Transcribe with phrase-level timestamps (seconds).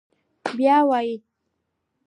[0.57, 1.15] بيا وايي: